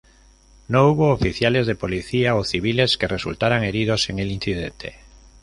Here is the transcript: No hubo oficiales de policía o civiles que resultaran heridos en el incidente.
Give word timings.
No 0.67 0.87
hubo 0.89 1.11
oficiales 1.11 1.67
de 1.67 1.75
policía 1.75 2.33
o 2.33 2.43
civiles 2.43 2.97
que 2.97 3.07
resultaran 3.07 3.63
heridos 3.63 4.09
en 4.09 4.17
el 4.17 4.31
incidente. 4.31 4.95